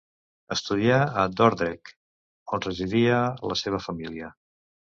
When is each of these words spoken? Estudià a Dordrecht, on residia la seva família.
Estudià 0.53 0.95
a 1.23 1.25
Dordrecht, 1.41 1.93
on 2.57 2.65
residia 2.69 3.21
la 3.53 3.61
seva 3.65 3.85
família. 3.89 4.35